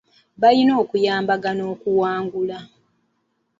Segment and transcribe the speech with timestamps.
[0.41, 2.57] Balina okuyambagana okuwangula.